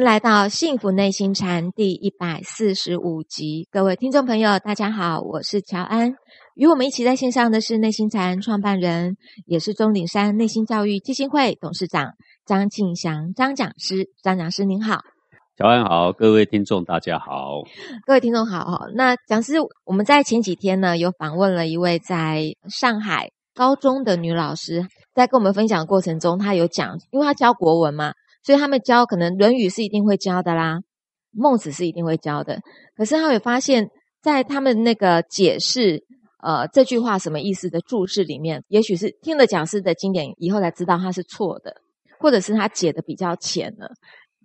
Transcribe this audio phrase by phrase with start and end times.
[0.00, 6.14] 迎来到《幸福内心禅》第一百四十五集，各位听众朋友，大家好，我是乔安。
[6.54, 12.12] 与我们一起在线上的是内心禅创办人，也是钟鼎山内心教育基金会董事长
[12.46, 14.08] 张庆祥张讲师。
[14.22, 15.00] 张讲师您好，
[15.58, 17.60] 乔安好，各位听众大家好，
[18.06, 18.86] 各位听众好。
[18.94, 28.14] 那讲师，我们在前几天呢，有访问了一位在上海高中的女老师，在跟我们分享的过程中，她有讲，因为她教国文嘛。
[28.42, 30.78] 所以他们教可能《论语》是一定会教的啦，
[31.32, 32.58] 《孟子》是一定会教的。
[32.96, 33.88] 可是他会发现，
[34.22, 36.02] 在他们那个解释
[36.42, 41.74] 呃这句话什么意思的注释里面，也许是听了讲师的经典以后才知道他是错的，
[42.18, 43.90] 或者是他解的比较浅了。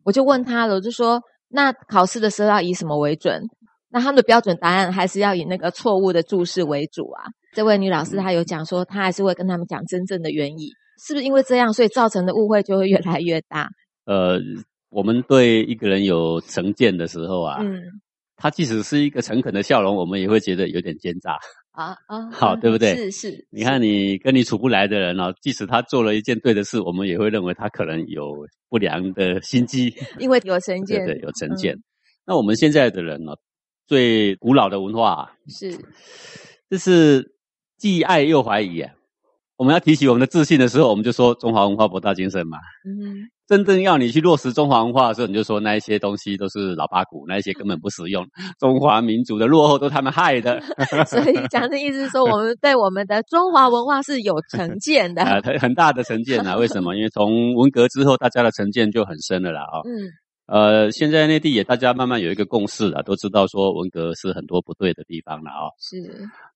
[0.03, 3.41] 我就问他了，我就说：那考试的时候要以什么为准？
[3.89, 7.23] 那他们的标准答案还是要以那个错误的注释为主啊？
[7.53, 10.69] 这位女老师她有讲说，她还是会跟他们讲真正的原意，
[11.07, 13.69] 是不是因为这样，所以造成的误会就会越来越大？
[14.05, 14.39] 呃，
[14.89, 17.81] 我们对一个人有成见的时候啊，嗯，
[18.37, 21.37] 他即使是一个诚恳的笑容，我们也会觉得有点奸诈
[21.71, 22.95] 啊啊， 好，对不对？
[22.95, 31.75] 是是，你看你跟你处不来的人哦，即使他做了一件对的事，我们也会认为他可能有不良的心机， 因为有成见，对，有成见。
[32.25, 33.33] 那我们现在的人呢，
[33.87, 35.77] 最古老的文化是，
[36.69, 37.35] 就是
[37.77, 38.93] 既爱又怀疑啊。
[39.57, 42.57] 我们要提起我们的自信的时候，我们就说中华文化博大精深嘛。
[42.85, 43.29] 嗯。
[43.47, 48.25] 真正要你去落实中华文化的时候，你就说那一些东西都是老八股，那一些根本不实用。
[48.59, 50.59] 中华民族的落后都他们害的。
[51.05, 55.21] 所以讲的意思是说，我们对我们的中华文化是有成见的。
[55.29, 56.55] 啊，很大的成见啊！
[56.55, 56.95] 为什么？
[56.95, 59.61] 因为从文革之后，大家的成见就很深了啦。
[59.61, 60.09] 啊，嗯，
[60.47, 65.69] 呃，现在内地也大家慢慢有一个共识了，都知道说文革是很多不对的地方了啊。
[65.79, 65.97] 是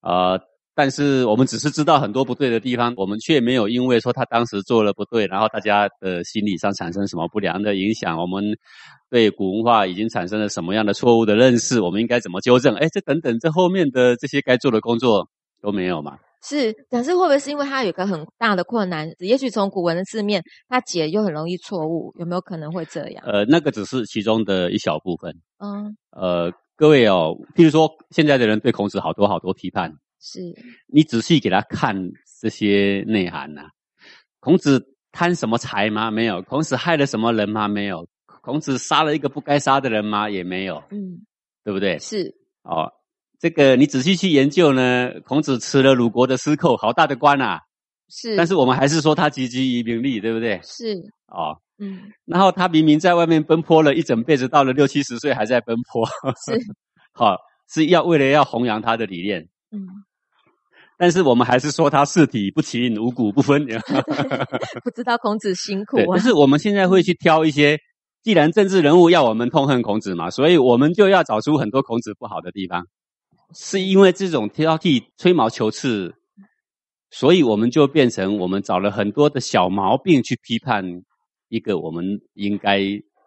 [0.00, 0.40] 啊。
[0.80, 8.16] 但是我们只是知道很多不对的地方，我们却没有因为说他当时做了不对，然后大家的心理上产生什么不良的影响。
[8.16, 8.42] 我们
[9.10, 11.82] 对古文化已经产生了什么样的错误的认识？
[11.82, 12.74] 我们应该怎么纠正？
[12.76, 15.28] 哎，这等等，这后面的这些该做的工作
[15.60, 16.16] 都没有嘛？
[16.42, 19.06] 是，但是会不会是因为他有个很大的困难？
[19.18, 23.22] 也许从古文的字面，他解又很容易错误，有没有可能会这样？
[23.26, 25.30] 呃，那个只是其中的一小部分。
[25.58, 29.92] 嗯，呃，各位哦，譬如说现在的人对孔子好多好多批判。
[30.20, 30.40] 是
[30.86, 31.96] 你仔细给他看
[32.40, 33.62] 这些内涵呐。
[34.38, 36.10] 孔子贪什么财吗？
[36.10, 36.42] 没有。
[36.42, 37.66] 孔子害了什么人吗？
[37.68, 38.06] 没有。
[38.42, 40.30] 孔子杀了一个不该杀的人吗？
[40.30, 40.82] 也没有。
[40.90, 41.26] 嗯，
[41.64, 41.98] 对不对？
[41.98, 42.90] 是哦，
[43.38, 45.10] 这个你仔细去研究呢。
[45.24, 47.60] 孔子吃了鲁国的司寇，好大的官啊。
[48.08, 50.60] 是，但是我们还是说他汲汲于名利，对不对？
[50.62, 50.96] 是
[51.28, 52.12] 哦，嗯。
[52.24, 56.06] 然后他明明在外面奔波了一整辈子，到了六七十岁还在奔波。
[56.46, 56.58] 是，
[57.12, 57.36] 好
[57.72, 59.48] 是要为了要弘扬他的理念。
[59.70, 59.86] 嗯。
[61.00, 63.66] 但是我们还是说他四体不勤，五谷不分。
[64.84, 66.04] 不知道孔子辛苦啊。
[66.10, 67.78] 但是我们现在会去挑一些，
[68.22, 72.84] 既然政治人物要我们痛恨孔子嘛，所以我们就要找出很多孔子不好的地方。
[73.54, 76.14] 是因为这种挑剔、吹毛求疵，
[77.08, 80.84] 所以我们就变成我们找了很多的小毛病去批判
[81.48, 82.78] 一个我们应该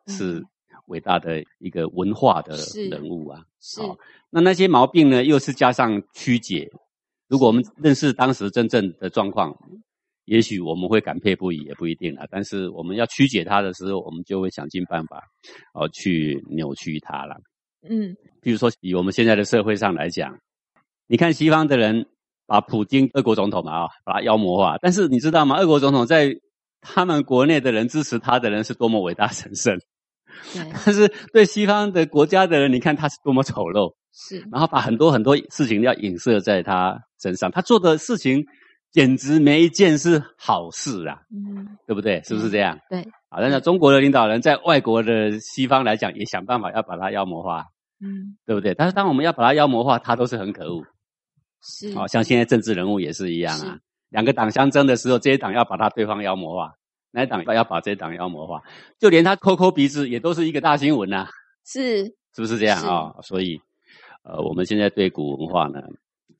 [0.06, 0.44] 是
[0.86, 2.56] 伟大的一个文化的
[2.92, 3.42] 人物啊。
[3.60, 3.82] 是。
[4.30, 6.70] 那那些毛病呢，又是加上曲解。
[7.28, 9.56] 如果我们认识当时真正的状况，
[10.26, 12.26] 也许我们会感佩不已，也不一定啊。
[12.30, 15.22] 但是我们要曲解它的时候，我们就会想尽办法，
[15.74, 17.36] 哦，去扭曲它了。
[17.90, 20.38] 嗯，比如说以我们现在的社会上来讲，
[21.08, 22.06] 你看西方的人
[22.46, 24.78] 把普京俄国总统嘛啊，把他妖魔化。
[24.82, 25.58] 但是你知道吗？
[25.58, 26.34] 俄国总统在
[26.80, 29.78] 他们国内的人支持他的人是多么伟大神圣。
[30.86, 33.94] 但是对西方的国家的人，你看他是多么丑陋。
[34.16, 38.46] 是，然后把很多很多事情要影射在他身上，他做的事情
[38.92, 42.22] 简直没一件是好事啊，嗯，对不对？
[42.24, 42.78] 是不是这样？
[42.90, 47.66] 对，好，那中国的领导人在外国的西方来讲，也想办法要把他妖魔化，
[48.02, 48.74] 嗯，对不对？
[48.74, 50.84] 但是当我们要把他妖魔化，他都是很可恶，
[51.64, 53.80] 是，好像现在政治人物也是一样啊，
[54.10, 56.74] 两个党相争的时候，这些党要把他对方妖魔化，
[57.12, 58.62] 那党要把这党妖魔化，
[59.00, 61.28] 就连他抠抠鼻子也都是一个大新闻呐，
[61.66, 62.04] 是，
[62.36, 63.16] 是不是这样啊？
[63.24, 63.60] 所以。
[64.26, 65.82] 呃，我们现在对古文化呢，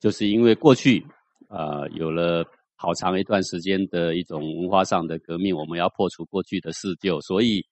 [0.00, 1.04] 就是因为过去
[1.48, 2.44] 呃有了
[2.76, 7.64] 好长一段时间的一种文化上的革命，我们要破除过去的四旧，所以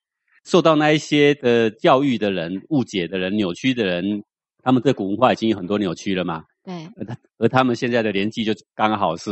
[0.44, 4.22] 受到那一些的教育的人、误解的人、扭曲的人，
[4.62, 6.44] 他们对古文化已经有很多扭曲了嘛。
[6.64, 6.88] 对。
[6.96, 9.30] 而他而他们现在的年纪就刚好是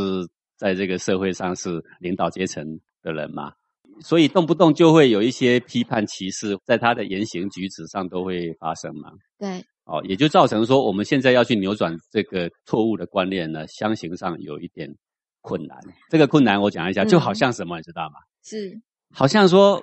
[0.56, 3.52] 在这个社会上是领导阶层的人嘛，
[4.00, 9.12] 所以动不动就会有一些批判歧视，在他的言行举止上都会发生嘛。
[9.38, 9.64] 对。
[9.90, 14.88] 哦，也就造成说，我们现在要去扭转这个错误的观念呢，相形上有一点
[15.40, 15.76] 困难。
[16.08, 18.20] 这个困难我讲一下，就好像什么，你知道吗？
[18.44, 18.80] 是，
[19.12, 19.82] 好像说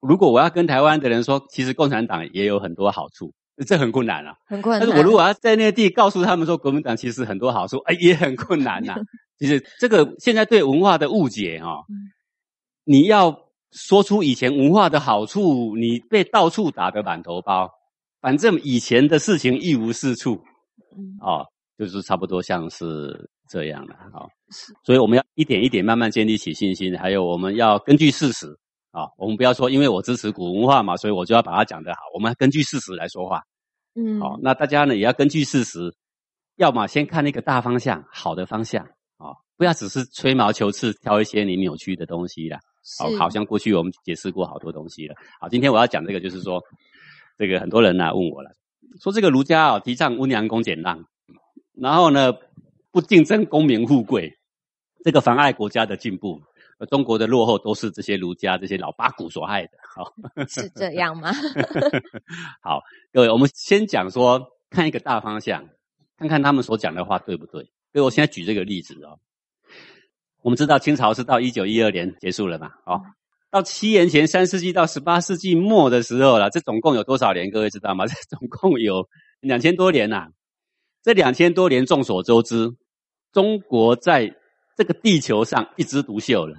[0.00, 3.32] 如果我要跟台湾的人说，其实共产党也有很多好处，
[3.64, 4.34] 这很困难啊。
[4.44, 4.80] 很困难。
[4.80, 8.96] 但是我如果要在内地告诉他们说，国民党其实很多好处，哎，也很困难呐。
[9.38, 11.84] 其实这个现在对文化的误解哈，
[12.84, 13.38] 你要
[13.70, 17.70] 说出以前文化的好处，你被到处打的满头包，
[18.20, 20.40] 反正以前的事情一无是处，
[21.20, 21.44] 哦，
[21.78, 24.26] 就是差不多像是这样的啊。
[24.84, 28.46] 所以我们要一点一点慢慢建立起信心，还有我们要根据事实
[28.90, 32.00] 啊，我们不要说因为我支持古文化嘛，所以我就要把它讲得好。
[32.14, 33.42] 我们根据事实来说话，
[33.94, 35.94] 嗯，好，那大家呢也要根据事实，
[36.56, 38.84] 要么先看那个大方向，好的方向
[39.18, 39.34] 啊。
[39.58, 42.58] 不要只是吹毛求疵，挑一些你扭曲的东西啦。
[42.98, 45.14] 好，好像过去我们解释过好多东西了。
[45.40, 46.62] 好，今天我要讲这个，就是说，
[47.38, 48.50] 这个很多人呢问我了，
[49.00, 51.04] 说这个儒家啊提倡温良恭俭让，
[51.74, 52.32] 然后呢
[52.90, 54.38] 不竞争功名富贵，
[55.04, 56.40] 这个妨碍国家的进步，
[56.90, 59.72] 中国的落后都是这些儒家这些老八股所害的。
[59.94, 60.12] 好，
[60.48, 61.30] 是这样吗？
[62.62, 65.68] 好，各位，我们先讲说，看一个大方向，
[66.16, 67.62] 看看他们所讲的话对不对。
[67.92, 69.18] 所以我现在举这个例子哦。
[70.42, 72.70] 我们知道清朝是到一九一二年结束了嘛？
[72.84, 73.02] 哦，
[73.50, 77.50] 到七年前三世纪到十八世纪末的时候了，这总共有多少年？
[77.50, 78.06] 各位知道吗？
[78.06, 79.08] 这总共有
[79.40, 80.28] 两千多年呐！
[81.02, 82.74] 这两千多年众所周知，
[83.32, 84.34] 中国在
[84.76, 86.56] 这个地球上一枝独秀了，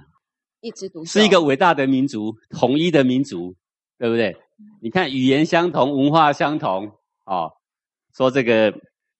[0.60, 3.54] 一枝独秀，是一个伟大的民族，统一的民族，
[3.98, 4.36] 对不对？
[4.82, 6.90] 你看语言相同，文化相同，
[7.24, 7.52] 哦，
[8.16, 8.72] 说这个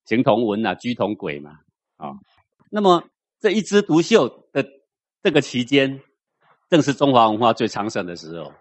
[0.05, 1.51] 形同文呐，居同轨嘛，
[1.97, 2.13] 啊，
[2.71, 3.03] 那么。
[3.41, 4.65] 这一枝独秀的
[5.23, 6.01] 这个期间，
[6.69, 8.51] 正是中华文化最昌盛的时候。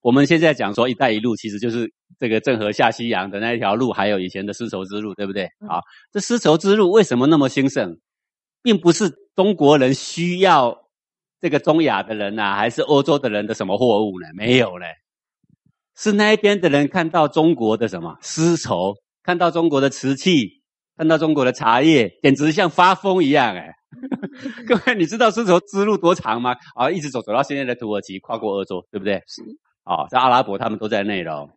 [0.00, 5.44] 我们现在讲说“一带一路”，其实就是这个郑和下西洋的那一条路，还有以前的丝绸之路，对不对？
[5.68, 5.82] 啊，
[6.12, 7.98] 这丝绸之路为什么那么兴盛？
[8.62, 10.76] 并不是中国人需要
[11.40, 14.26] 这个中亚的人呐，还是欧洲的人的什么货物呢？
[14.34, 14.86] 没有嘞，
[15.96, 20.62] 是那一边的人看到中国的什么丝绸，看到中国的瓷器，
[20.96, 23.74] 看到中国的茶叶，简直像发疯一样哎。
[24.68, 26.54] 各位，你知道丝绸之路多长吗？
[26.74, 29.14] 啊，一直走走到现在的土耳其，跨过欧洲，对不对？
[29.26, 29.42] 是。
[29.84, 31.48] 啊，在阿拉伯，他们都在内喽。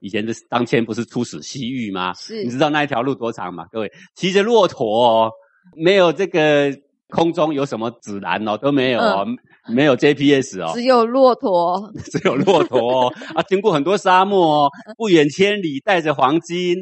[0.00, 2.12] 以前的当前不是出使西域吗？
[2.14, 2.44] 是。
[2.44, 3.64] 你知道那一条路多长吗？
[3.72, 5.30] 各位，骑着骆驼，
[5.76, 6.70] 没有这个
[7.08, 9.26] 空中有什么指南哦，都没有哦，
[9.72, 13.14] 没有 GPS 哦，只有骆驼， 只有骆驼哦。
[13.34, 16.76] 啊，经过很多沙漠哦，不远千里，带着黄金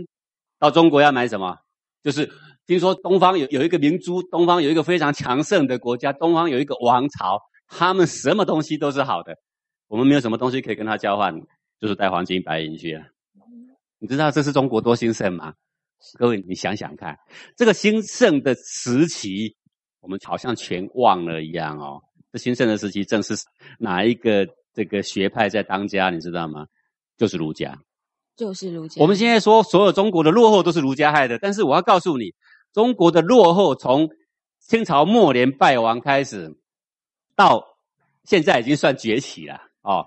[0.59, 1.57] 到中国要买什么？
[2.03, 2.29] 就是。
[2.67, 9.37] 听说东方有有一个明珠，东方有一个非常强盛的国家，东方有一个王朝，他们什么东西都是好的，
[9.87, 11.33] 我们没有什么东西可以跟他交换，
[11.81, 13.05] 就是带黄金白银去了。
[14.01, 15.55] 你知道这是中国多兴盛吗？
[16.19, 17.17] 各位，你想想看，
[17.57, 19.55] 这个兴盛的时期，
[20.01, 22.03] 我们好像全忘了一样哦。
[22.33, 23.35] 这兴盛的时期正是
[23.79, 26.11] 哪一个这个学派在当家？
[26.11, 26.67] 你知道吗？
[27.17, 27.79] 就是儒家，
[28.37, 29.01] 就是儒家。
[29.01, 32.35] 我们现在说所有中国的落后都是儒家害的，但是我要告诉你。
[32.77, 34.11] 中国的落后，从
[34.61, 36.55] 清朝末年败亡开始，
[37.35, 37.65] 到
[38.25, 40.05] 现在已经算崛起了哦，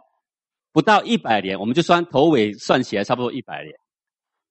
[0.71, 3.73] 不到一百年，我们就算头尾算起来，差不多一百年。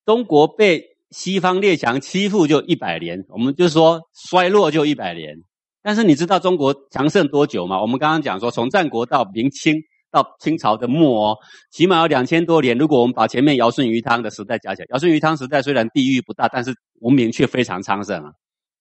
[0.05, 5.37] 中国被西方列强欺负就一百年，我们就说衰落就一百年。
[5.81, 7.81] 但是你知道中国强盛多久吗？
[7.81, 9.81] 我们刚刚讲说，从战国到明清。
[10.11, 11.39] 到清朝的末哦，
[11.71, 12.77] 起码有两千多年。
[12.77, 18.33] 如果我们把前面尧舜禹汤的时代加起来，尧舜禹汤时代虽然地域不大，但是文明却非常昌盛啊！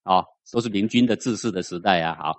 [0.04, 2.16] 啊，都是明君的治世的时代啊！
[2.18, 2.36] 好，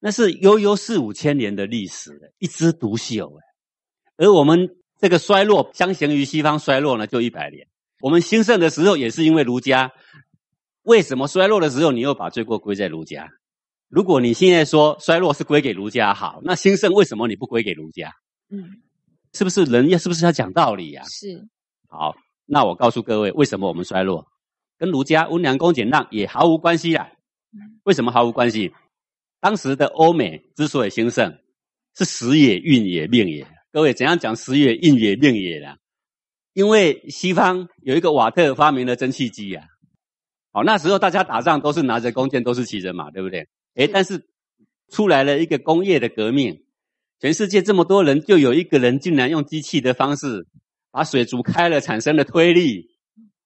[0.00, 3.40] 那是悠悠四五千年的历史，一枝独秀哎。
[4.18, 4.68] 而我们
[5.00, 7.66] 这个衰落，相形于西方衰落呢，就一百年。
[8.00, 9.90] 我们兴盛的时候也是因为儒家，
[10.82, 13.28] 为什么衰落的时候你又把罪过归在儒家？
[13.88, 18.12] 如果你现在说衰落是归给儒家好，那兴盛为什么你不归给儒家？
[18.50, 18.82] 嗯，
[19.32, 21.02] 是不是人要是不是要讲道理呀？
[21.04, 21.48] 是。
[21.88, 22.14] 好，
[22.44, 24.26] 那我告诉各位，为什么我们衰落，
[24.76, 27.08] 跟儒家温良恭俭让也毫无关系啊？
[27.84, 28.74] 为什么毫无关系？
[29.40, 31.38] 当时的欧美之所以兴盛，
[31.96, 33.46] 是时也、运也、命也。
[33.72, 35.76] 各位怎样讲时也、运也、命也呢？
[36.52, 39.66] 因为西方有一个瓦特发明了蒸汽机呀。
[40.52, 43.48] 好，那时候大家打仗都是拿着弓箭，都是骑着马，对不对？
[43.78, 44.26] 哎，但是
[44.90, 46.64] 出来了一个工业的革命，
[47.20, 50.48] 全世界这么多人，就有一个人竟然用机器的方式
[50.90, 52.88] 把水煮开了，产生了推力，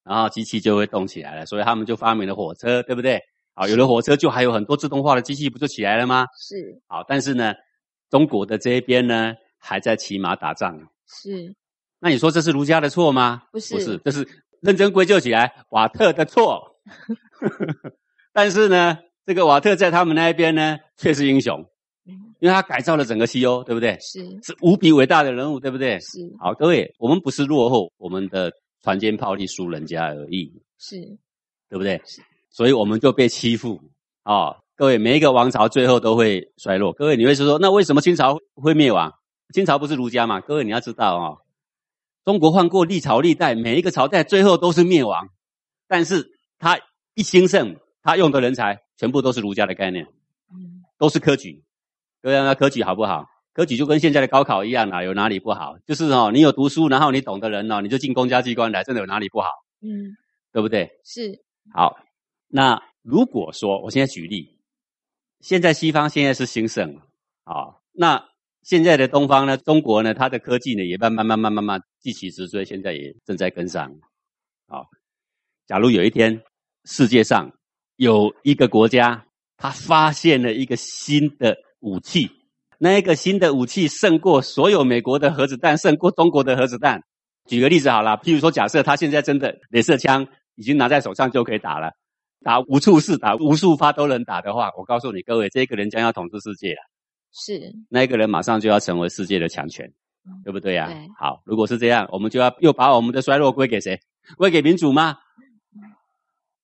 [0.02, 1.44] 然后机器就会动起来了。
[1.44, 3.20] 所以他们就发明了火车，对不对？
[3.54, 6.24] 好，有了火车，就还有很多自动化的机器，不就起来了吗？
[6.40, 6.80] 是。
[6.86, 7.52] 好，但是呢，
[8.08, 10.88] 中国的这一边呢，还在骑马打仗。
[11.06, 11.54] 是。
[12.00, 13.42] 那你说这是儒家的错吗？
[13.52, 14.26] 不是，不是，这是
[14.60, 16.80] 认真归咎起来，瓦特的错。
[18.32, 18.98] 但是呢？
[19.24, 21.64] 这个瓦特在他们那一边呢，却是英雄，
[22.40, 23.96] 因为他改造了整个西欧，对不对？
[24.00, 25.98] 是是无比伟大的人物，对不对？
[26.00, 28.52] 是好，各位，我们不是落后，我们的
[28.82, 30.96] 船坚炮利输人家而已，是
[31.68, 32.00] 对不对？
[32.50, 33.80] 所以我们就被欺负
[34.24, 36.92] 啊、各位，每一个王朝最后都会衰落。
[36.92, 39.12] 各位，你会说说，那为什么清朝会灭亡？
[39.54, 40.40] 清朝不是儒家嘛？
[40.40, 41.38] 各位，你要知道哦，
[42.24, 45.28] 中国换过历朝历代，每一个朝代最后都是灭亡，
[45.86, 46.26] 但是
[46.58, 46.78] 他
[47.14, 50.06] 一兴盛，他用的人才全部都是儒家的概念，
[50.52, 51.64] 嗯都是科举。
[52.22, 53.28] 各位，那科举好不好？
[53.52, 55.76] 科举就跟现在的高考一样啦，有哪里不好？
[55.86, 59.48] 就是哦，你有读书，然后你懂的人哦，你就进公家机关来，真的有哪里不好？
[59.82, 60.16] 嗯
[60.52, 60.90] 对不对？
[61.04, 61.96] 是好，
[62.48, 64.58] 那如果说我现在举例，
[65.40, 67.00] 现在西方现在是兴盛
[67.44, 68.28] 啊、那
[68.62, 73.90] 现在的东方呢，中国呢，它的科技呢也慢慢慢慢慢慢继起直追，现在也正在跟上。
[74.66, 74.86] 啊、
[75.66, 76.42] 假如有一天
[76.84, 77.50] 世界上
[78.02, 79.24] 有一个国家，
[79.56, 82.28] 他发现了一个新的武器，
[82.76, 87.00] 那一个新的武器胜过所有美国的核子弹，胜过中国的核子弹。
[87.46, 91.92] 举个例子好了，譬如说，假设他现在真的镭射枪已经拿在手上就可以打了，
[92.42, 96.80] 打无处是，打无数发都能打的话，我告诉你各位，这个人将要统治世界了，
[97.32, 99.86] 是那一个人马上就要成为世界的强权
[100.26, 104.00] 嗯，对不对呀、对好，如果是这样，我们就要又把我们的衰落归给谁？
[104.36, 105.18] 归给民主吗？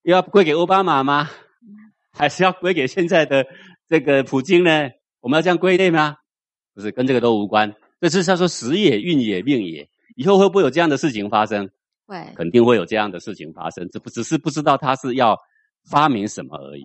[0.03, 1.29] 又要归给奥巴马吗？
[2.11, 3.45] 还是要归给现在的
[3.87, 4.89] 这个普京呢？
[5.21, 6.17] 我们要这样归类吗？
[6.73, 7.73] 不是，跟这个都无关。
[7.99, 9.87] 这是他说时也、运也、命也。
[10.15, 11.69] 以后会不会有这样的事情发生？
[12.05, 15.37] 会肯定会有这样的事情发生，只不只是不知道他是要
[15.89, 16.83] 发明什么而已。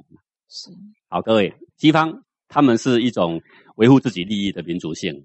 [0.49, 0.71] 是
[1.09, 3.41] 好，各位，西方他们是一种
[3.77, 5.25] 维护自己利益的民族性，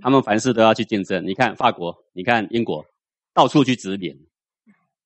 [0.00, 1.26] 他们凡事都要去竞争。
[1.26, 2.84] 你看法国，你看英国，
[3.34, 4.16] 到处去殖民，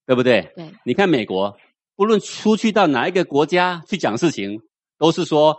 [0.07, 0.43] 对不对？
[0.55, 1.57] 对你看美国，
[1.97, 4.61] 不论出去到哪一个国家去讲事情，
[4.99, 5.57] 都是说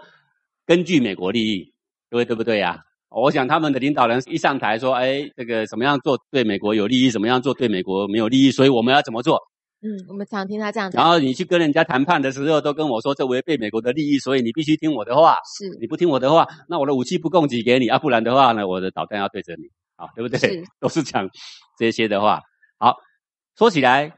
[0.66, 1.74] 根据美国利益，
[2.10, 2.80] 各位对不对呀、
[3.10, 9.40] 我想他们的领导人一上台说：“哎，这个怎么样做对美国有利益，怎么样做对美国没有利益，所以我们要怎么做？”
[9.80, 15.38] 嗯，我们常听他这样讲，然后你去跟人家谈判的时候，都跟我说这违背美国的利益，所以你必须听我的话。
[15.58, 19.64] 是你不听我的话，那我的武器不供给给你啊，不然的话呢，我的导弹要对着你，
[19.96, 20.40] 好，对不对？
[20.40, 21.30] 是 都是讲
[21.78, 22.42] 这些的话。
[22.80, 22.96] 好，
[23.56, 24.12] 说起来，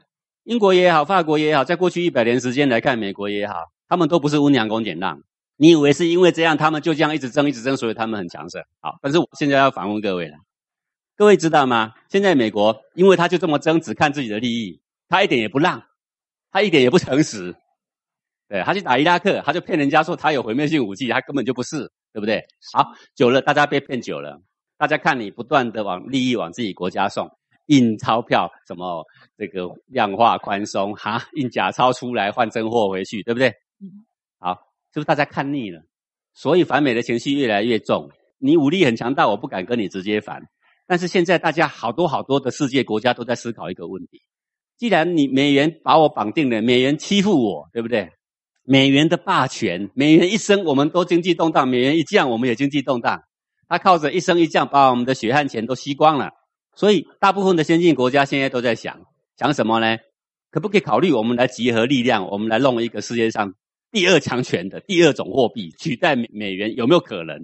[0.50, 3.54] 英国也好，法国也好，在过去一百年时间来看，美国也好，
[3.86, 5.22] 他们都不是温良恭俭让。
[5.56, 8.60] 你以为是因为这样，他们就这样一直争一直争，所以他们很强盛？
[8.80, 10.34] 好，但是我现在要反问各位了，
[11.16, 11.92] 各位知道吗？
[12.08, 15.84] 现在美国因为他就这么争，只看自己的利益，他一点也不让，
[16.50, 17.54] 他一点也不诚实。
[18.48, 22.44] 对，他去打伊拉克，他就骗人家说他有毁灭性武器，他根本就不是，对不对？
[22.72, 24.42] 好，久了，大家被骗久了，
[24.76, 27.30] 大家看你不断的往利益往自己国家送，
[27.70, 29.06] 印钞票，什么
[29.38, 33.48] 这个量化宽松，哈，印假钞出来换真货回去，对不对？
[33.80, 34.04] 嗯
[34.40, 34.54] 好，
[34.92, 35.80] 是不是大家看腻了？
[36.34, 38.10] 所以反美的情绪越来越重。
[38.38, 40.42] 你武力很强大，我不敢跟你直接反。
[40.88, 44.20] 但是现在大家好多好多的世界国家都在思考一个问题：
[44.76, 48.10] 既然你美元把我绑定了，美元欺负我，对不对？
[48.64, 53.22] 美元的霸权，美元一升，我们都经济动荡；美元一降，我们也经济动荡。
[53.68, 56.30] 它靠着一升一降，把我们的血汗钱都吸光了。
[56.74, 59.00] 所以，大部分的先进国家现在都在想，
[59.36, 59.98] 想什么呢？
[60.50, 63.54] 可不可以考虑我们来集合力量，我们来弄一个世界上
[63.92, 67.38] 第二强权的第二种货币，取代美美元，有没有可能？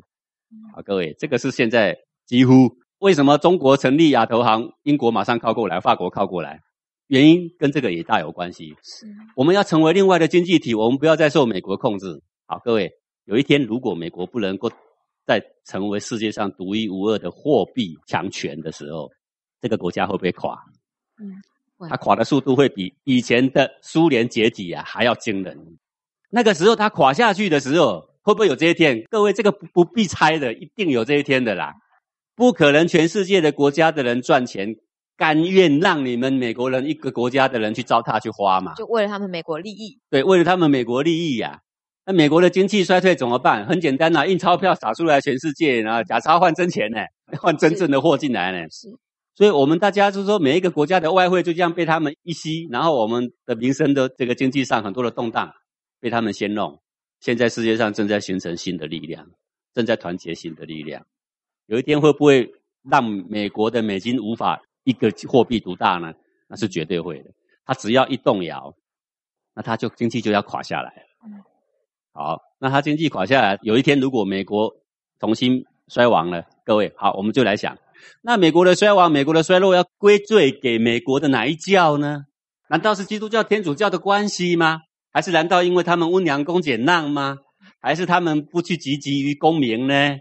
[0.75, 2.69] 好，各位，这个是现在几乎
[2.99, 6.61] 为什么中国成立亚投行，英国马上靠过来，法国靠过来，
[7.09, 8.75] 原因跟这个也大有关系。
[8.83, 9.07] 是
[9.37, 12.23] 我们要成为另外的经济体，我们不要再受美国控制。
[12.47, 12.91] 好，各位，
[13.25, 14.71] 有一天如果美国不能够
[15.27, 19.11] 再成为世界上独一无二的货币强权的时候，
[19.61, 20.57] 这个国家会不会垮？
[21.19, 21.43] 嗯
[21.91, 25.77] 它垮的速度会比以前的苏联解体啊还要惊人。
[26.31, 29.05] 那个时候它垮下去的时候，会不会有这一天？
[29.11, 31.75] 各位，这个不不必猜的，一定有这一天的啦。
[32.35, 34.75] 不可能全世界的国家的人赚钱，
[35.19, 38.73] 甘愿让你们美国人一个国家的人去糟蹋去花嘛？
[38.75, 41.61] 就为了他们美国利益，对，为了他们美国利益呀、
[42.07, 43.67] 那美国的经济衰退怎么办？
[43.67, 47.01] 很简单呐、印钞票撒出来全世界，然后假钞换真钱呢，
[47.41, 48.69] 换真正的货进来呢。
[48.71, 48.89] 是
[49.35, 55.53] 所以我们大家就是说，每一个国家的外汇就这样被他们一吸，然后我们的民生的这个经济上很多的动荡
[56.01, 56.81] 被他们先弄。
[57.19, 59.27] 现在世界上正在形成新的力量，
[59.75, 61.05] 正在团结新的力量。
[61.67, 62.49] 有一天会不会
[62.89, 66.15] 让美国的美金无法一个货币独大呢？
[66.49, 67.31] 那是绝对会的。
[67.65, 68.73] 它只要一动摇，
[69.55, 71.03] 那它就经济就要垮下来了。
[72.17, 74.75] 好，那它经济垮下来，有一天如果美国
[75.21, 77.77] 重新衰亡了，各位好，我们就来想，
[78.23, 82.25] 那美国的衰亡、美国的衰落要归罪给美国的哪一教呢？
[82.71, 84.81] 难道是基督教、天主教的关系吗？
[85.13, 87.37] 还是难道因为他们温良恭俭让吗？
[87.81, 90.19] 还是他们不去积极于公民呢？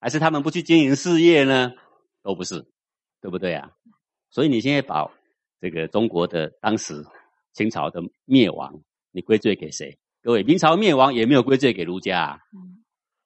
[0.00, 1.72] 还是他们不去经营事业呢？
[2.22, 2.66] 都不是，
[3.22, 3.70] 对不对啊？
[4.28, 5.10] 所以你现在把
[5.62, 7.02] 这个中国的当时
[7.54, 9.98] 清朝的灭亡，你归罪给谁？
[10.28, 12.38] 各位，明朝灭亡也没有归罪给儒家，啊，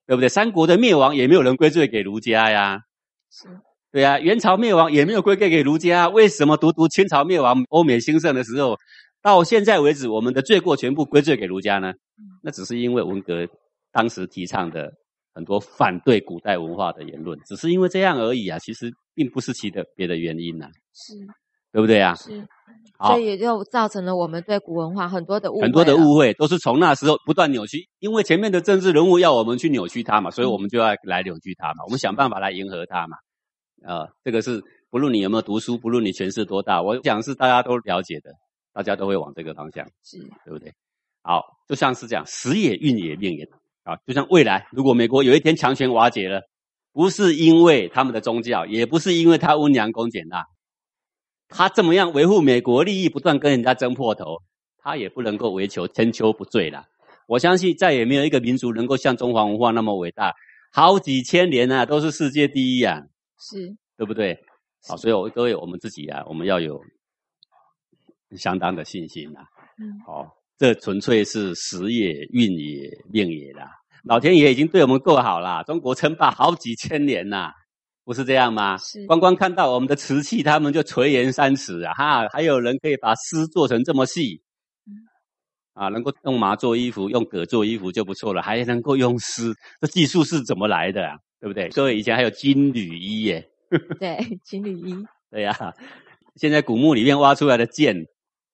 [0.06, 0.28] 对不对？
[0.28, 2.78] 三国的灭亡也没有人归罪给儒家呀，
[3.28, 3.48] 是，
[3.90, 4.20] 对啊。
[4.20, 8.78] 元朝灭亡也没有归罪给儒家，为什么独独清朝灭亡、欧美兴盛的时候，
[9.20, 11.92] 到现在为止，我们的罪过全部归罪给儒家呢？
[12.40, 13.48] 那只是因为文革
[13.90, 14.92] 当时提倡的
[15.34, 21.14] 很多反对古代文化的言论，只是因为这样而已啊，其实并不是其的别的原因呐，是，
[21.72, 22.14] 对不对啊？
[22.14, 22.46] 是。
[23.06, 27.88] 所以也就造成了我们对古文化很多的误会很多的误会，都是从那时候不断扭曲。
[27.98, 31.84] 因为前面的政治人物要我们去扭曲它嘛，所以我们就要来扭曲它嘛。
[31.84, 33.16] 我们想办法来迎合它嘛。
[33.84, 38.30] 啊，这个是不论你有没有读书，不论你权势多大，我想是大家都了解的，
[38.72, 40.72] 大家都会往这个方向，是，对不对？
[41.22, 43.44] 好，就像是这样，时也，运也，命也。
[43.82, 46.40] 啊，就像未来，如果美国有一天强权瓦解了，
[46.92, 50.40] 不是因为他们的宗教，也不是因为他温良恭俭让。
[51.54, 54.42] 他怎么样维护美国利益，不断跟人家争破头，
[54.78, 56.84] 他也不能够为求千秋不坠了。
[57.28, 60.32] 我相信再也没有一个民族能够像中华文化那么伟大，
[60.72, 63.00] 好几千年啊，都是世界第一啊，
[63.38, 64.36] 是对不对？
[64.88, 66.80] 好，所以我各位我们自己啊，我们要有
[68.36, 69.40] 相当的信心呐。
[69.78, 70.28] 嗯，好，
[70.58, 73.70] 这纯粹是时也、运也、命也啦。
[74.04, 77.52] 老天爷已经对我们够好啦，中国称霸好几千年呐。
[78.12, 78.76] 不是这样吗？
[78.76, 81.94] 是，光光看到我们的瓷器，他们就垂涎三尺啊！
[81.94, 84.42] 哈，还有人可以把丝做成这么细，
[85.72, 91.16] 啊，能够用麻做衣服，用葛做衣服就不错了，还能够用丝，这技术是怎么来的啊？
[91.40, 91.70] 对不对？
[91.70, 93.48] 各位以前还有金缕衣耶，
[93.98, 94.94] 对，金缕衣，
[95.30, 95.56] 对呀。
[96.36, 97.96] 现在古墓里面挖出来的剑，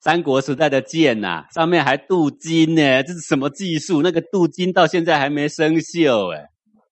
[0.00, 4.02] 三国时代的剑呐，上面还镀金呢，这是什么技术？
[4.02, 6.46] 那个镀金到现在还没生锈哎。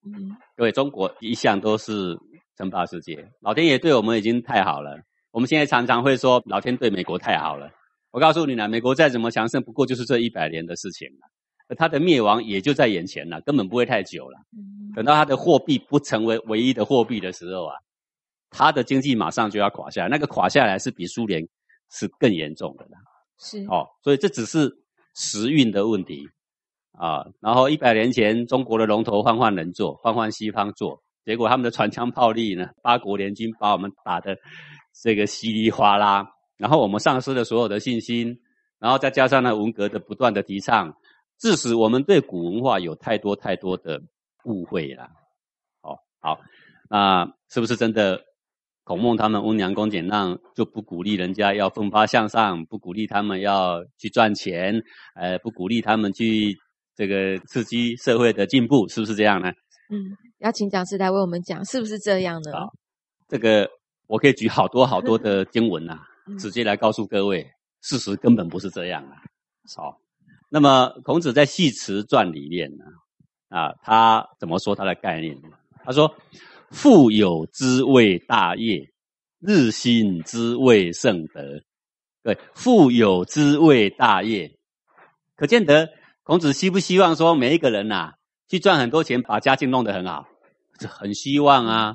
[0.05, 2.19] 嗯，各位，中国一向都是。
[2.57, 4.99] 称霸世界，老天爷对我们已经太好了。
[5.31, 7.71] 我们现在常常会说，老天对美国太好了。
[8.11, 11.29] 我告诉你呢，美国再怎么强盛，不过就是这一百年的事情了。
[11.69, 14.38] 而它的灭亡也就在眼前了，根本不会太久了。
[14.95, 17.75] 等到它的货币不成为唯一的货币的时候啊，
[18.49, 20.09] 它的经济马上就要垮下来。
[20.09, 21.47] 那个垮下来是比苏联
[21.90, 22.99] 是更严重的啦。
[23.38, 24.73] 是哦，所以这只是
[25.14, 26.27] 时运的问题
[26.92, 27.27] 啊。
[27.40, 31.03] 然后一百年前，中国的龙头换换人做，换换西方做。
[31.27, 34.39] 结果他们的船枪炮利呢，八国联军把我们打的
[35.03, 38.39] 这个稀里哗啦，然后我们丧失了所有的信心，
[38.79, 40.97] 然后再加上呢文革的不断的提倡，
[41.41, 44.01] 致使我们对古文化有太多太多的
[44.45, 45.09] 误会了。
[45.83, 46.39] 好，好，
[46.89, 48.23] 那是不是真的
[48.85, 54.81] 孔孟他们温良恭俭让就不鼓励人家要奋发向上，不鼓励他们要去赚钱，
[55.17, 56.57] 呃，不鼓励他们去
[56.95, 59.51] 这个刺激社会的进步，是不是这样呢？
[59.91, 60.17] 嗯。
[60.38, 62.53] 要请讲师来为我们讲，是不是这样呢？
[63.29, 63.68] 这个
[64.07, 65.99] 我可以举好多好多的经文呐，
[66.38, 67.46] 直接来告诉各位，
[67.83, 69.16] 事实根本不是这样啊。
[69.77, 69.99] 好，
[70.49, 72.85] 那么孔子在《系辞传》里面呢，
[73.49, 75.37] 啊，他怎么说他的概念？
[75.85, 76.14] 他说
[76.70, 78.92] ：“富有之谓大业，
[79.40, 81.61] 日新之谓盛德。”
[82.22, 84.59] 对，富有之谓大业，
[85.37, 85.88] 可见得
[86.25, 88.14] 孔子希不希望说每一个人呐？
[88.49, 90.27] 去赚很多钱，把家境弄得很好，
[90.79, 91.95] 这很希望啊。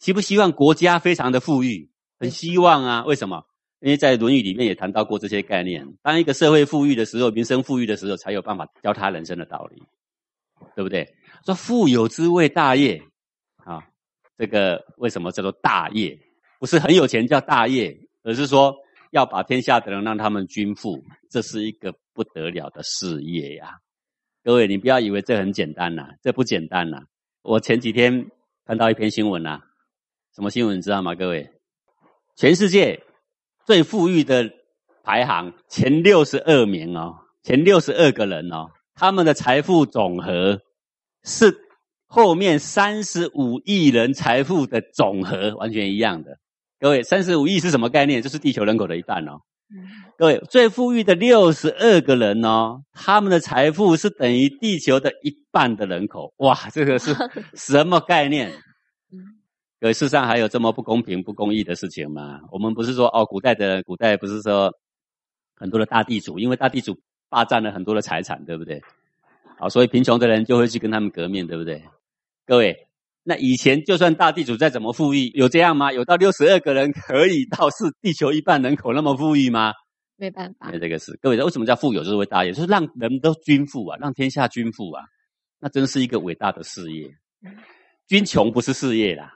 [0.00, 1.90] 希不希望国家非常的富裕？
[2.18, 3.04] 很希望啊。
[3.04, 3.44] 为什么？
[3.80, 5.86] 因为在《论语》里面也谈到过这些概念。
[6.02, 9.80] 当一个社会富裕的时候，民生富裕的时候，才有办法教他人生的道理，
[10.74, 11.08] 对不对？
[11.46, 13.00] 说富有之谓大业
[13.58, 13.80] 啊，
[14.36, 16.18] 这个为什么叫做大业？
[16.58, 18.74] 不是很有钱叫大业，而是说
[19.12, 23.78] 要把天下的人让他们均富，这是一个不得了的事业呀。
[24.48, 27.02] 各位，你不要以为这很简单呐，这不简单呐。
[27.42, 28.30] 我前几天
[28.64, 29.60] 看到一篇新闻呐，
[30.34, 31.14] 什么新闻你知道吗？
[31.14, 31.50] 各位，
[32.34, 33.02] 全世界
[33.66, 34.50] 最富裕的
[35.04, 40.62] 排行前六十二名哦，前六十二个人哦，他们的财富总和
[41.24, 41.54] 是
[42.06, 46.38] 后面三十五亿人财富的总和，完全一样的。
[46.80, 48.22] 各位，三十五亿是什么概念？
[48.22, 49.42] 就是地球人口的一半哦。
[50.16, 56.32] 各位，最富裕的六十二个人哦，他们的财富是等于地球的一半的人口。
[56.38, 57.14] 哇，这个是
[57.54, 58.50] 什么概念？
[59.78, 62.40] 各位，世上还有这么不公平、不公义的事情吗？
[62.50, 64.72] 我们不是说哦，古代的古代不是说
[65.54, 68.82] 很多的大地主，因为大地主霸占了很多的财产，对不对？
[69.58, 71.84] 好，所以贫穷的人就会去跟他们革命，对不对？
[72.46, 72.87] 各位。
[73.28, 75.92] 那以前就算大地主再怎么富裕，有这样吗？
[75.92, 79.74] 有到六十二个人可以到是地球一半人口那么富裕吗？
[80.16, 81.14] 没办法，没这个事。
[81.20, 82.02] 各位，为什么叫富有？
[82.02, 85.04] 就是为大业，就是让人都均富啊，让天下均富啊，
[85.60, 87.06] 那真是一个伟大的事业。
[88.06, 89.30] 君穷不是事业啦，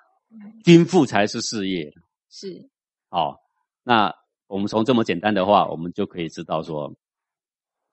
[0.64, 1.92] 君富才是事业。
[2.30, 2.66] 是，
[3.10, 3.36] 好，
[3.82, 4.10] 那
[4.46, 6.96] 我们从这么简单的话，我们就可以知道说，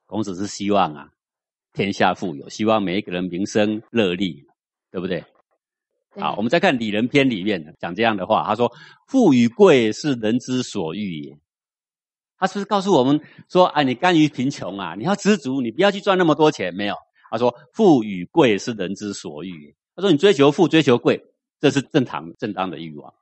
[0.05, 1.09] 孔子是希望啊，
[1.73, 4.45] 天下富有，希望每一个人民声乐利，
[4.91, 5.25] 对不对？
[6.15, 8.71] 好，我们再看《礼仁篇》里面讲这样的话，他说
[9.07, 11.37] ：“富与贵是人之所欲也。”
[12.37, 16.95] 他是不是告诉我们说：“啊，你甘于贫穷啊，你要知足，你不要去赚那么多钱。”没有，
[17.29, 21.21] 他说：“富与贵是人之所欲。”他说：“你追求富，追求贵，
[21.59, 23.13] 这是正常正当的欲望，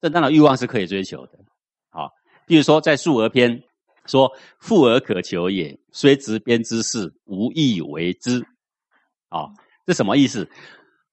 [0.00, 1.38] 正当的欲望是可以追求的。”
[1.88, 2.10] 好，
[2.46, 3.58] 比如说在《述而篇》
[4.04, 8.44] 说：“富而可求也，虽执鞭之事，无益为之。”
[9.30, 9.52] 好，
[9.86, 10.48] 这什么意思？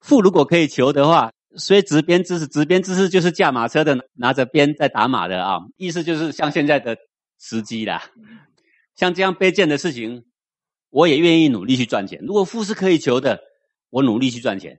[0.04, 6.98] 富如果可以求的话，虽执鞭之士，执鞭之士就是驾马车的，拿着鞭在打马的啊，意思就是像现在的
[7.38, 8.04] 司机啦。
[8.96, 10.26] 像这样卑贱的事情，
[10.90, 12.20] 我也愿意努力去赚钱。
[12.28, 13.40] 如果富是可以求的，
[13.90, 14.76] 我努力去赚钱；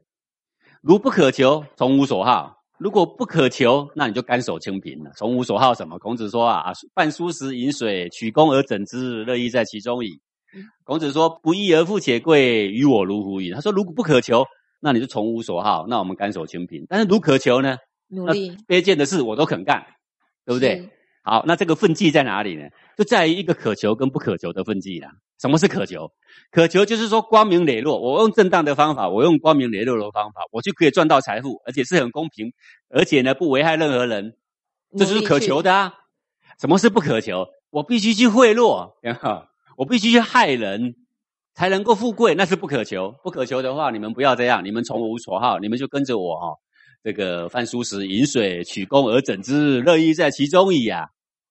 [0.82, 2.58] 如不可求，从无所好。
[2.76, 5.10] 如果不可求，那你就甘守清贫了。
[5.16, 5.98] 从无所好什么？
[5.98, 10.20] 孔子说啊，饭疏食饮水，取功而整之，乐亦在其中矣。
[10.84, 13.52] 孔子说，不义而富且贵，于我如乎矣。
[13.52, 14.44] 他说，如果不可求。
[14.84, 16.84] 那你就从无所好，那我们甘守清贫。
[16.90, 17.78] 但是如渴求呢？
[18.08, 19.82] 努力卑贱的事我都肯干，
[20.44, 20.90] 对不对？
[21.22, 22.68] 好，那这个分际在哪里呢？
[22.98, 25.08] 就在于一个可求跟不可求的分际啦。
[25.40, 26.10] 什么是可求？
[26.50, 32.52] 可求就是说光明磊落，我用正当的方法，我用光明磊落的方法，我就可以赚到财富，而且是很公平，
[32.90, 34.36] 而且呢不危害任何人，
[34.98, 35.94] 这就是可求的啊。
[36.60, 37.46] 什么是不可求？
[37.70, 38.92] 我必须去贿赂，
[39.78, 40.94] 我必须去害人。
[41.54, 43.14] 才能够富贵，那是不可求。
[43.22, 46.48] 不可求的话，你们不要这样，你们从无所好，你们就跟着我哈。
[47.02, 51.06] 这个饭疏食饮水，取功而整之，乐亦在其中矣啊！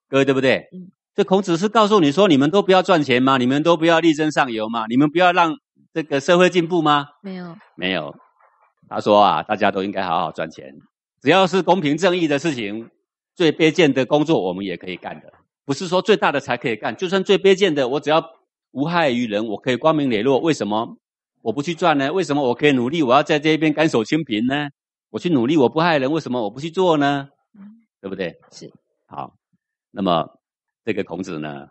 [0.10, 0.68] 各位对不对？
[0.74, 0.92] 嗯。
[1.16, 3.38] 这孔子是告诉你说，你们都不要赚钱吗？
[3.38, 4.86] 你们都不要力争上游吗？
[4.89, 5.56] 你们不要让
[5.94, 7.06] 这个社会进步吗？
[7.22, 8.16] 没有，没有。
[8.89, 10.74] 他说啊，大家都应该好好赚钱，
[11.22, 12.89] 只要是公平正义的事情，
[13.36, 15.32] 最卑贱的工作我们也可以干的，
[15.66, 18.24] 不是说最大的才可以干，就算最卑贱的，我只要。
[18.74, 20.40] 无害于人，我可以光明磊落。
[20.40, 20.98] 为什么
[21.42, 22.12] 我不去赚呢？
[22.12, 23.02] 为什么我可以努力？
[23.02, 24.68] 我要在这一边甘守清贫呢？
[25.10, 27.30] 我去努力，我不害人，为什么我不去做呢？
[28.02, 28.36] 对不对？
[28.52, 28.70] 是
[29.06, 29.34] 好。
[29.92, 30.28] 那么
[30.84, 31.70] 这个孔子呢，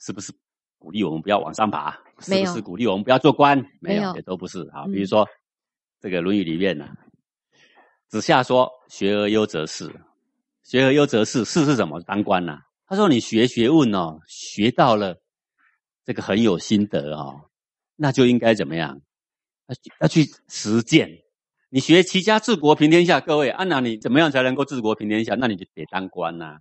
[0.00, 0.32] 是不是
[0.78, 1.90] 鼓励我们不要往上爬？
[2.20, 3.58] 是不是鼓励我们不要做官？
[3.80, 4.70] 没有，也都不是。
[4.72, 5.26] 好，比如说
[6.00, 6.88] 这个《论语》里面呢，
[8.06, 9.90] 子夏说：“学而优则仕。”
[10.62, 12.00] 学而优则仕，仕是什么？
[12.02, 12.60] 当官呐。
[12.86, 15.20] 他说：“你学学问哦，学到了。”
[16.06, 17.50] 这个很有心得哦，
[17.96, 19.02] 那就应该怎么样？
[19.66, 21.10] 要要去实践。
[21.68, 25.34] 你学齐家治国平天下，各位，按那你怎么样才能够治国平天下？
[25.34, 26.58] 那你就得当官呐。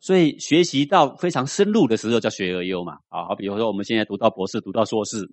[0.00, 2.98] 所以学习到非常深入的时候，叫学而优嘛。
[3.08, 5.28] 啊，好，比如说我们现在读到博士，读到硕士，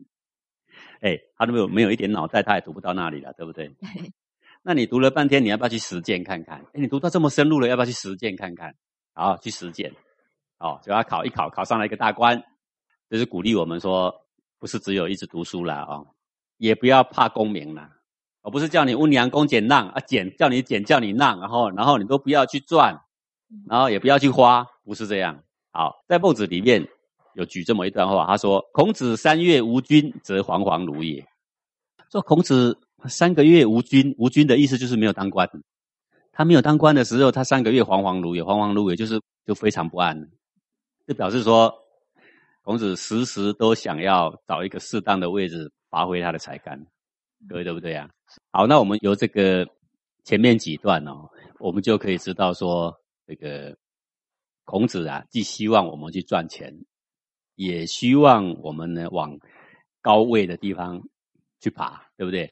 [1.02, 3.72] 哎，他都没有没有一点脑袋，他也读不到那里了，对不对？
[4.64, 6.60] 那你读了半天，你要不要去实践看看？
[6.74, 8.76] 哎，你读到这么深入了，要不要去实践看看？
[9.14, 9.94] 好，去实践。
[10.58, 12.44] 哦，就要考一考，考上了一个大官。
[13.10, 14.14] 就是鼓励我们说，
[14.58, 16.08] 不是只有一直读书啦，哦，
[16.58, 17.90] 也不要怕功名啦。
[18.42, 23.00] 我不是叫你温良恭俭让啊，俭叫你俭叫你让，然后然后你都不要去赚，
[23.68, 25.44] 然后也不要去花，不是这样。
[25.72, 26.88] 好，在孟子里面
[27.36, 31.26] 有举这么一段话，他说：“孔子三月无君，则惶惶如也。”
[32.12, 35.48] 说孔子三个月无君，无君的意思就是没有当官。
[36.32, 40.30] 他没有当官的时候，他三个月惶惶如也，惶惶如也就是就非常不安，
[41.08, 41.85] 就表示说。
[42.66, 46.84] 孔子时时都想要找一个适当的位置发挥他的才干，
[47.48, 48.10] 各位对不对啊？
[48.52, 49.70] 好，那我们由这个
[50.24, 52.92] 前面几段哦，我们就可以知道说，
[53.28, 53.78] 这个
[54.64, 56.76] 孔子啊，既希望我们去赚钱，
[57.54, 59.38] 也希望我们呢往
[60.02, 61.00] 高位的地方
[61.60, 62.52] 去爬，对不对？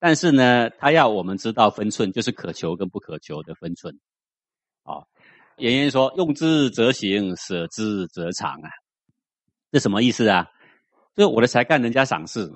[0.00, 3.96] 但是呢，他要我们知道分寸，就是可求跟不可求的分寸。
[4.82, 5.06] 哦，
[5.58, 8.68] 颜渊说：“用之则行，舍之则长啊。”
[9.74, 10.46] 这什么意思啊？
[11.16, 12.48] 就是我的才干人家赏识，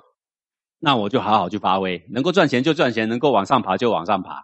[0.79, 4.41] 那我就好好去发挥，能够赚钱就赚钱，能够往上爬就往上爬。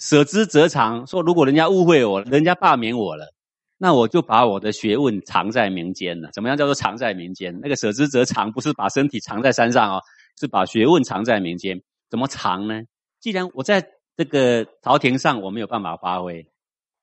[0.00, 3.32] 舍之则藏，说如果人家误会我，人家罢免我了，
[3.78, 6.28] 那我就把我的学问藏在民间了。
[6.32, 7.56] 怎么样叫做藏在民间？
[7.62, 10.02] 那个舍之则藏，不是把身体藏在山上哦，
[10.36, 11.80] 是把学问藏在民间。
[12.10, 12.82] 怎么藏呢？
[13.20, 16.44] 既然我在这个朝廷上我没有办法发挥，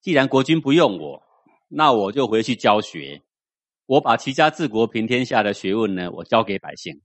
[0.01, 1.23] 既然国君不用我，
[1.69, 3.21] 那我就回去教学。
[3.87, 7.01] 我把齐家治国平天下的学问呢，我教给百姓。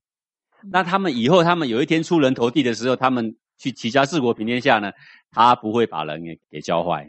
[0.71, 4.93] 那他们以后，他们有一天出人头地的时候，他们去齐家治国平天下呢，
[5.31, 7.09] 他不会把人给给教坏，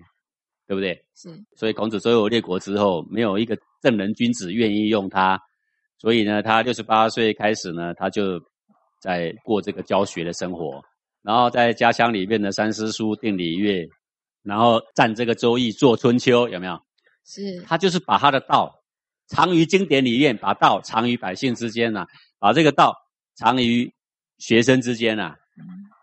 [0.68, 1.04] 对不对？
[1.16, 1.30] 是。
[1.56, 5.40] 所以孔子所有列国之后，没有一个正人君子愿意用他。
[5.98, 8.40] 所以呢，他六十八岁开始呢，他就
[9.00, 10.84] 在过这个教学的生活。
[11.22, 13.88] 然后在家乡里面的三思书、定礼乐，
[14.44, 16.78] 然后占这个周易、做春秋，有没有？
[17.24, 18.83] 是他就是把他的道
[19.28, 22.06] 藏于经典里面，把道藏于百姓之间呐、
[22.40, 22.94] 把这个道
[23.36, 23.92] 藏于
[24.38, 25.36] 学生之间呐、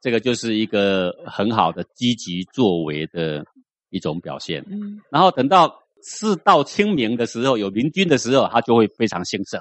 [0.03, 3.45] 这个就是一个很好的积极作为的
[3.91, 4.65] 一种表现。
[4.69, 9.61] 嗯然后等到世道清明的时候，有明君的时候，他就会非常兴盛。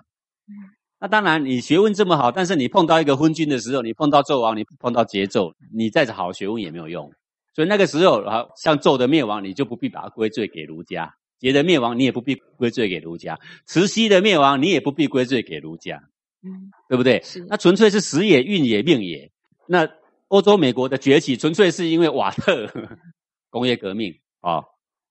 [1.01, 7.11] 那当然，你学问这么好，但是你碰到一个昏君的时候，你碰到纣王，你碰到桀纣，你再好学问也没有用。
[7.55, 11.07] 所以那个时候，啊，像纣的灭亡，你就不必把它归罪给儒家；
[11.39, 16.01] 桀的灭亡，你也不必归罪给儒家；慈禧的灭亡，你也不必归罪给儒家，
[16.43, 17.21] 嗯对不对？
[17.23, 19.31] 是那纯粹是时也、运也、命也。
[19.67, 19.87] 那
[20.27, 22.67] 欧洲、美国的崛起，纯粹是因为瓦特
[23.49, 24.61] 工业革命啊，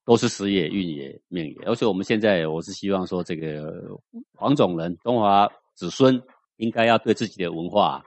[0.05, 1.57] 都是时也、运也、命也。
[1.67, 3.83] 而且我们现在，我是希望说，这个
[4.35, 6.21] 黄种人、中华子孙
[6.59, 8.05] 应该要对自己的文化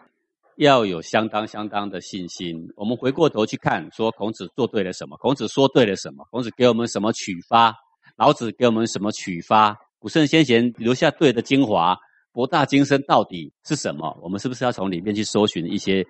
[0.58, 2.66] 要有相当相当的信心。
[2.76, 5.18] 我们回过头去看，说孔子做对了什么？
[5.18, 6.26] 孔子说对了什么？
[6.30, 7.76] 孔子给我们什么启发？
[8.18, 9.76] 老子给我们什么启发？
[10.00, 11.96] 古圣先贤留下对的精华，
[12.32, 14.18] 博大精深到底是什么？
[14.22, 16.06] 我们是不是要从里面去搜寻一些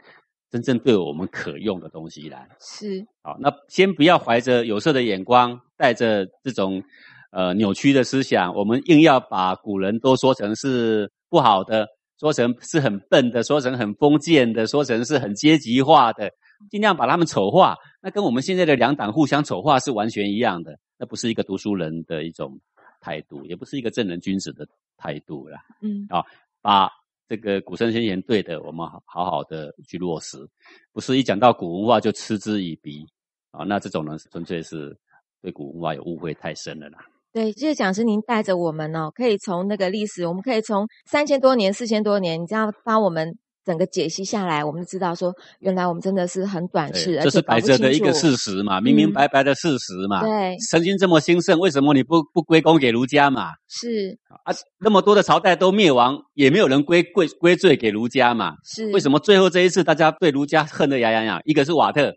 [0.50, 2.48] 真正对我们可用的东西来？
[2.60, 6.82] 是好，那先不要怀着有色的眼光，带着这种
[7.32, 11.88] 呃扭曲的思想，我们硬要把古人都说成是不好的，
[12.20, 16.30] 说成是很笨的，说成很封建的，说成是很阶级化的，
[16.70, 17.76] 尽量把他们丑化。
[18.02, 22.56] 那跟我们现在的两党互相丑化是完全一样的，那不是一个读书人的一种
[23.00, 25.60] 态度，也不是一个正人君子的态度啦。
[25.82, 26.24] 嗯啊
[26.62, 26.88] 把
[27.28, 30.38] 这个古圣先贤对的，我们好好好的去落实，
[30.92, 33.04] 不是一讲到古文化就嗤之以鼻
[33.50, 33.64] 啊。
[33.64, 34.96] 那这种人，纯粹是
[35.42, 37.00] 对古文化有误会太深了啦。
[37.34, 50.22] 对，这个讲师您带着我们哦，可以从那个历史，我们可以从三千多年、四千多年，你这样把我们整个解析下来，我们就知道说，原来我们真的是很短视，对，这是摆着的一个事实嘛，明明白白的事实嘛。
[50.22, 53.50] 对，曾经这么兴盛，为什么你不不归功给儒家嘛？
[53.68, 58.56] 是啊，那么多的朝代都灭亡，也没有人归归归罪给儒家嘛？
[58.64, 61.40] 是，为什么最后这一次大家对儒家恨得牙痒痒？
[61.46, 62.12] 一个是瓦特，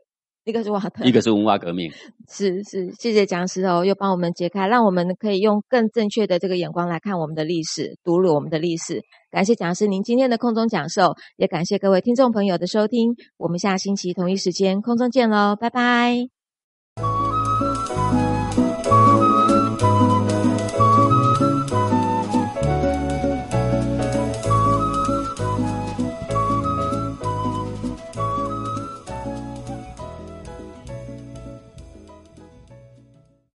[0.45, 1.91] 一个是瓦特，一个是文化革命。
[2.29, 9.01] 是是，谢谢讲师哦，又帮我们解开，让我们可以用更正确的这个眼光来看我们的历史，读了我们的历史。
[9.31, 13.15] 感谢讲师您今天的空中讲授，也感谢各位听众朋友的收听。
[13.39, 16.29] 我们下星期同一时间空中见喽，拜拜。